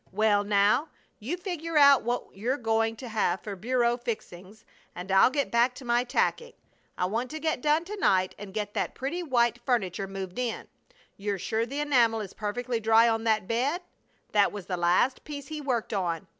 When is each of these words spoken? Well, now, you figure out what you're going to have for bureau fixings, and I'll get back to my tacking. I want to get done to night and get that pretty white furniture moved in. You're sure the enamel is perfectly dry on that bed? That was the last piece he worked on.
Well, 0.11 0.43
now, 0.43 0.89
you 1.19 1.37
figure 1.37 1.77
out 1.77 2.01
what 2.01 2.35
you're 2.35 2.57
going 2.57 2.95
to 2.95 3.07
have 3.07 3.41
for 3.41 3.55
bureau 3.55 3.97
fixings, 3.97 4.65
and 4.95 5.11
I'll 5.11 5.29
get 5.29 5.51
back 5.51 5.75
to 5.75 5.85
my 5.85 6.03
tacking. 6.03 6.53
I 6.97 7.05
want 7.05 7.29
to 7.29 7.39
get 7.39 7.61
done 7.61 7.85
to 7.85 7.95
night 7.97 8.33
and 8.39 8.51
get 8.51 8.73
that 8.73 8.95
pretty 8.95 9.21
white 9.21 9.59
furniture 9.63 10.07
moved 10.07 10.39
in. 10.39 10.65
You're 11.17 11.37
sure 11.37 11.67
the 11.67 11.81
enamel 11.81 12.19
is 12.19 12.33
perfectly 12.33 12.79
dry 12.79 13.07
on 13.07 13.25
that 13.25 13.47
bed? 13.47 13.81
That 14.31 14.51
was 14.51 14.65
the 14.65 14.75
last 14.75 15.23
piece 15.23 15.49
he 15.49 15.61
worked 15.61 15.93
on. 15.93 16.25